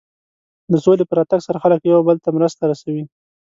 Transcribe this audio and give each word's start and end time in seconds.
د 0.71 0.73
سولې 0.83 1.03
په 1.07 1.13
راتګ 1.19 1.39
سره 1.47 1.61
خلک 1.63 1.81
یو 1.83 1.99
بل 2.07 2.17
ته 2.23 2.29
مرستې 2.37 2.63
رسوي. 2.71 3.03